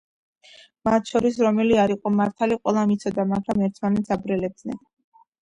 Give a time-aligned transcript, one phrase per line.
[0.87, 4.83] მათ შორის რომელი არ იყო მართალი, ყველამ იცოდა, მაგრამ ერთმანეთს აბრალებდნენ.